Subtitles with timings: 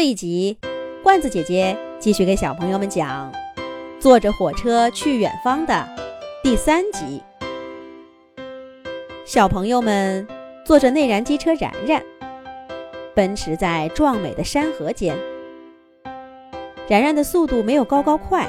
[0.00, 0.56] 这一集，
[1.02, 3.30] 罐子姐姐继续给小朋友们讲
[4.00, 5.86] 《坐着火车去远方》的
[6.42, 7.22] 第三集。
[9.26, 10.26] 小朋友们
[10.64, 12.02] 坐着内燃机车燃燃，
[13.14, 15.14] 奔驰在壮美的山河间。
[16.88, 18.48] 燃燃的速度没有高高快，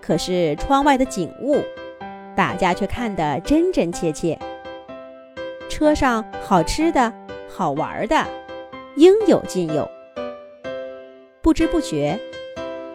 [0.00, 1.62] 可是窗外的景物，
[2.34, 4.38] 大家却看得真真切切。
[5.68, 7.12] 车上好吃的、
[7.46, 8.26] 好玩的，
[8.96, 9.86] 应有尽有。
[11.44, 12.18] 不知不觉，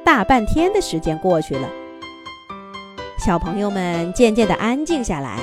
[0.03, 1.69] 大半天的时间过去了。
[3.19, 5.37] 小朋友们渐渐的安静下来，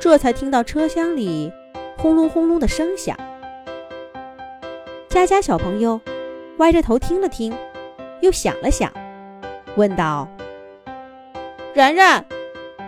[0.00, 1.50] 这才听到车厢里
[1.98, 3.16] 轰隆轰隆的声响。
[5.08, 6.00] 佳佳小朋友
[6.58, 7.52] 歪着头听了听，
[8.20, 8.92] 又想了想，
[9.74, 10.28] 问道
[11.74, 12.24] ：“然然，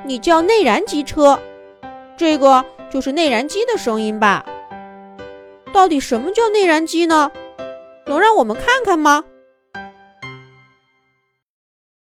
[0.05, 1.37] 你叫内燃机车，
[2.17, 4.47] 这个就是内燃机的声音吧？
[5.73, 7.33] 到底什么叫内燃机呢？”
[8.07, 9.25] 能让我们看看吗？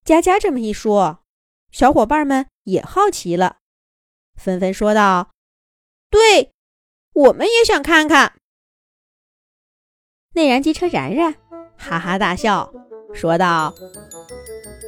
[0.05, 1.20] 佳佳这么一说，
[1.73, 3.57] 小伙伴们也好奇了，
[4.37, 5.31] 纷纷说道
[6.09, 6.53] ：“对，
[7.12, 8.35] 我们也想看看。”
[10.35, 11.35] 内燃机车然然
[11.77, 12.73] 哈哈大笑，
[13.13, 13.75] 说道：“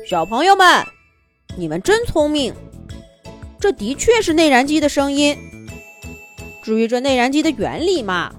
[0.08, 0.84] 小朋友们，
[1.56, 2.54] 你们真聪明，
[3.58, 5.36] 这的确是内燃机的声音。
[6.62, 8.32] 至于这内燃机的原理嘛，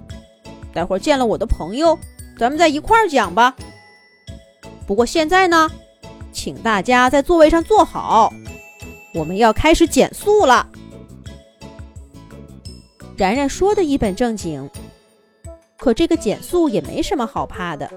[0.72, 1.98] 待会儿见了我的朋友。”
[2.40, 3.54] 咱们在一块儿讲吧。
[4.86, 5.70] 不过现在呢，
[6.32, 8.32] 请大家在座位上坐好，
[9.12, 10.66] 我们要开始减速了。
[13.14, 14.70] 然然说的一本正经，
[15.76, 17.90] 可这个减速也没什么好怕的。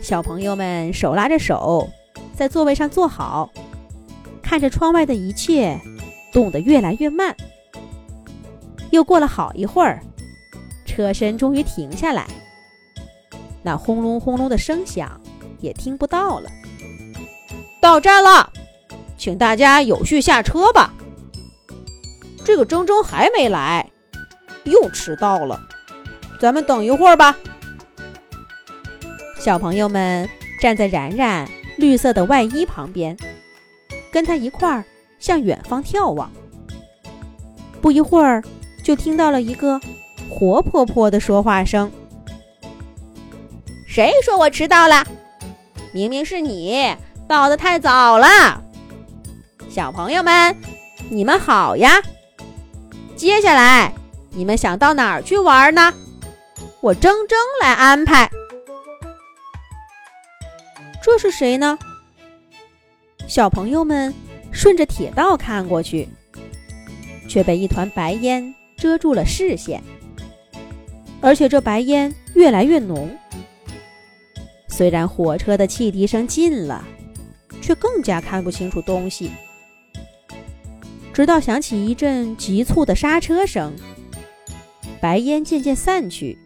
[0.00, 1.88] 小朋友们手拉着手，
[2.36, 3.50] 在座位上坐好，
[4.40, 5.76] 看着窗外的一切
[6.32, 7.34] 动得越来越慢。
[8.92, 10.00] 又过了好一会儿，
[10.86, 12.24] 车身终于停下来。
[13.62, 15.20] 那轰隆轰隆的声响
[15.60, 16.50] 也听不到了。
[17.80, 18.52] 到站了，
[19.16, 20.92] 请大家有序下车吧。
[22.44, 23.90] 这个铮铮还没来，
[24.64, 25.60] 又迟到了。
[26.40, 27.36] 咱们等一会儿吧。
[29.38, 30.28] 小朋友们
[30.60, 33.16] 站在然然绿色的外衣旁边，
[34.12, 34.84] 跟他一块儿
[35.18, 36.30] 向远方眺望。
[37.80, 38.42] 不一会儿，
[38.82, 39.80] 就听到了一个
[40.28, 41.90] 活泼泼的说话声。
[43.88, 45.02] 谁说我迟到了？
[45.92, 46.94] 明明是你
[47.26, 48.62] 到的太早了。
[49.70, 50.54] 小朋友们，
[51.08, 52.02] 你们好呀！
[53.16, 53.90] 接下来
[54.30, 55.92] 你们想到哪儿去玩呢？
[56.82, 58.30] 我铮铮来安排。
[61.02, 61.78] 这是谁呢？
[63.26, 64.14] 小朋友们
[64.52, 66.06] 顺着铁道看过去，
[67.26, 69.82] 却被一团白烟遮住了视线，
[71.22, 73.08] 而且这白烟越来越浓。
[74.78, 76.86] 虽然火车的汽笛声近了，
[77.60, 79.32] 却更加看不清楚东西。
[81.12, 83.74] 直到响起一阵急促的刹车声，
[85.00, 86.38] 白烟渐渐散去，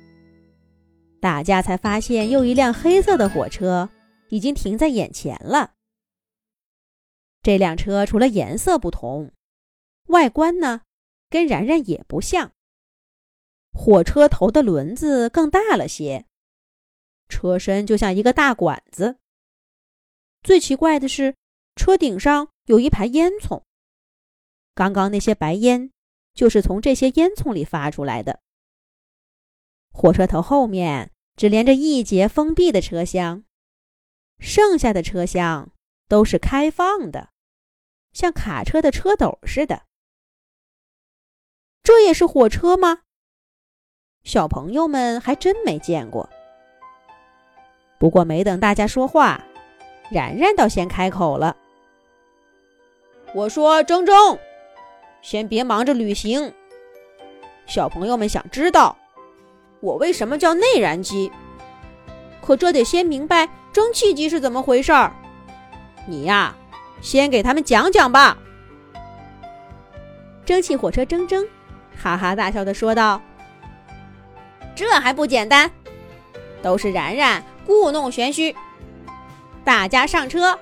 [1.20, 3.90] 大家才发现又一辆黑色的火车
[4.30, 5.72] 已经停在眼前了。
[7.42, 9.30] 这辆车除了颜色不同，
[10.06, 10.80] 外观呢，
[11.28, 12.52] 跟然然也不像。
[13.74, 16.24] 火车头的轮子更大了些。
[17.28, 19.18] 车身就像一个大管子。
[20.42, 21.36] 最奇怪的是，
[21.76, 23.62] 车顶上有一排烟囱。
[24.74, 25.92] 刚刚那些白烟，
[26.34, 28.40] 就是从这些烟囱里发出来的。
[29.92, 33.44] 火车头后面只连着一节封闭的车厢，
[34.38, 35.70] 剩下的车厢
[36.08, 37.30] 都是开放的，
[38.12, 39.86] 像卡车的车斗似的。
[41.82, 43.02] 这也是火车吗？
[44.24, 46.30] 小朋友们还真没见过。
[48.02, 49.40] 不过没等大家说话，
[50.10, 51.56] 然然倒先开口了。
[53.32, 54.36] 我说：“铮铮，
[55.22, 56.52] 先别忙着旅行。
[57.64, 58.96] 小朋友们想知道
[59.78, 61.30] 我为什么叫内燃机，
[62.40, 65.14] 可这得先明白蒸汽机是怎么回事儿。
[66.04, 66.56] 你呀，
[67.00, 68.36] 先给他们讲讲吧。”
[70.44, 71.46] 蒸汽火车铮铮
[71.96, 73.22] 哈哈大笑的说道
[74.74, 75.70] ：“这还不简单，
[76.62, 78.54] 都是然然。”故弄玄虚，
[79.64, 80.58] 大家上车，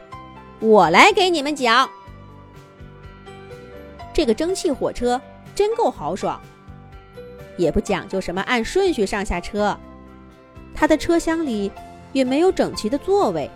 [0.59, 1.89] 我来给你们讲。
[4.13, 5.21] 这个蒸汽火车
[5.55, 6.41] 真够豪爽，
[7.57, 9.79] 也不讲究什么按顺序上下车，
[10.75, 11.73] 它的车厢里
[12.13, 13.51] 也没有整齐的座位。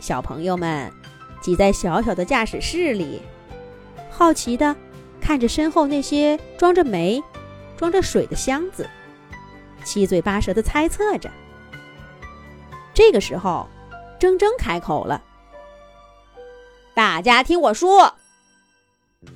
[0.00, 0.90] 小朋友们
[1.42, 3.20] 挤在小小的驾驶室里，
[4.10, 4.74] 好奇的
[5.20, 7.22] 看着身后那些装着煤、
[7.76, 8.88] 装着水的箱子。
[9.84, 11.30] 七嘴八舌的猜测着。
[12.94, 13.68] 这个时候，
[14.20, 15.22] 铮铮开口了
[16.94, 18.14] ：“大家听我说，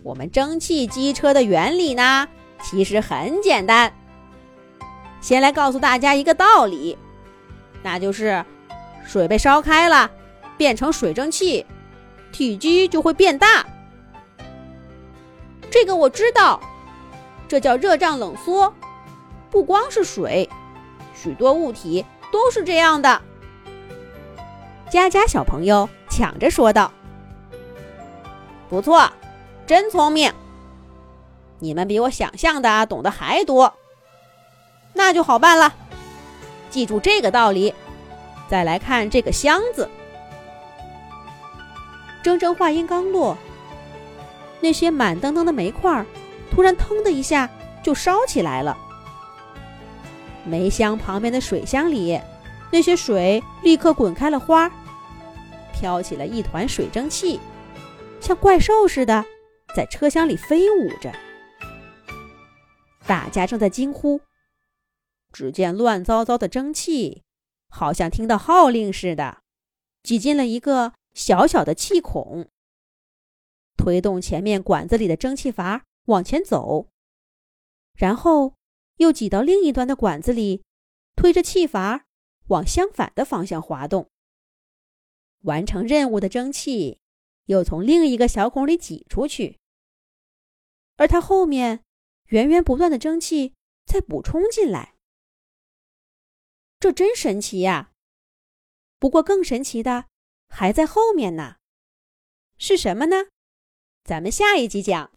[0.02, 2.28] 我们蒸汽机车的原理呢，
[2.62, 3.92] 其实很简单。
[5.22, 6.98] 先来告诉大家一个道理，
[7.82, 8.44] 那就是
[9.06, 10.10] 水被烧开了，
[10.58, 11.64] 变成水蒸气，
[12.32, 13.66] 体积就会变大。
[15.70, 16.60] 这个我知道，
[17.48, 18.72] 这叫热胀冷缩。
[19.50, 20.48] 不光是水，
[21.14, 23.20] 许多物体都是这样的。”
[24.88, 26.92] 佳佳小朋友抢着说道
[28.70, 29.10] ：“不错，
[29.66, 30.32] 真聪明！
[31.58, 33.74] 你们比我想象的懂得还多。
[34.92, 35.74] 那就好办了，
[36.70, 37.74] 记住这个道理。
[38.48, 39.88] 再来看这个箱子。”
[42.22, 43.36] 铮铮话音刚落，
[44.60, 46.04] 那些满登登的煤块
[46.50, 47.50] 突然腾的一下
[47.82, 48.76] 就烧起来了。
[50.44, 52.20] 煤箱旁边的水箱里。
[52.72, 54.70] 那些水立刻滚开了花，
[55.72, 57.40] 飘起了一团水蒸气，
[58.20, 59.24] 像怪兽似的
[59.74, 61.12] 在车厢里飞舞着。
[63.06, 64.20] 大家正在惊呼，
[65.32, 67.22] 只见乱糟糟的蒸汽，
[67.68, 69.42] 好像听到号令似的，
[70.02, 72.48] 挤进了一个小小的气孔，
[73.76, 76.88] 推动前面管子里的蒸汽阀往前走，
[77.94, 78.54] 然后
[78.96, 80.64] 又挤到另一端的管子里，
[81.14, 82.02] 推着气阀。
[82.48, 84.10] 往相反的方向滑动，
[85.42, 86.98] 完成任务的蒸汽
[87.46, 89.58] 又从另一个小孔里挤出去，
[90.96, 91.82] 而它后面
[92.26, 93.54] 源源不断的蒸汽
[93.84, 94.94] 再补充进来。
[96.78, 97.92] 这真神奇呀！
[98.98, 100.06] 不过更神奇的
[100.48, 101.56] 还在后面呢，
[102.58, 103.28] 是什么呢？
[104.04, 105.12] 咱们下一集讲。